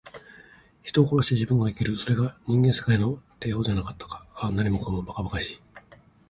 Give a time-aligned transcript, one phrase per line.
[0.81, 1.95] 人を殺して自分が生きる。
[1.95, 4.25] それが人間世界の定法ではなかったか。
[4.33, 5.59] ああ、何もかも、ばかばかしい。